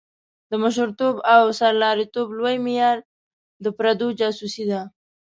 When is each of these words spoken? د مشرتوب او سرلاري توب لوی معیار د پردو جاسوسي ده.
د 0.49 0.51
مشرتوب 0.63 1.15
او 1.33 1.43
سرلاري 1.59 2.05
توب 2.13 2.27
لوی 2.37 2.57
معیار 2.65 2.97
د 3.63 3.65
پردو 3.77 4.07
جاسوسي 4.19 4.63
ده. 4.71 4.81